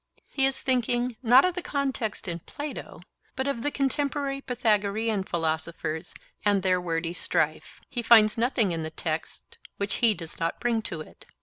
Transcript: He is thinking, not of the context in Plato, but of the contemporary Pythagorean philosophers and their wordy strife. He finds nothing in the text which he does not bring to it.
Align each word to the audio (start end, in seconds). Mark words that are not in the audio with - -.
He 0.31 0.47
is 0.47 0.63
thinking, 0.63 1.15
not 1.21 1.45
of 1.45 1.53
the 1.53 1.61
context 1.61 2.27
in 2.27 2.39
Plato, 2.39 3.01
but 3.35 3.45
of 3.47 3.61
the 3.61 3.69
contemporary 3.69 4.41
Pythagorean 4.41 5.21
philosophers 5.23 6.15
and 6.43 6.63
their 6.63 6.81
wordy 6.81 7.13
strife. 7.13 7.79
He 7.87 8.01
finds 8.01 8.35
nothing 8.35 8.71
in 8.71 8.81
the 8.81 8.89
text 8.89 9.59
which 9.77 9.97
he 9.97 10.15
does 10.15 10.39
not 10.39 10.59
bring 10.59 10.81
to 10.81 11.01
it. 11.01 11.27